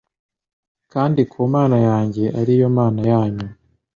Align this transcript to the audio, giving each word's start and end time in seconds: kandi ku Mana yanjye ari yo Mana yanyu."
kandi 0.91 1.21
ku 1.31 1.39
Mana 1.53 1.77
yanjye 1.89 2.23
ari 2.39 2.53
yo 2.61 2.69
Mana 2.77 3.01
yanyu." 3.11 3.47